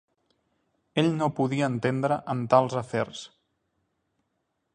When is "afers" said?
2.85-3.23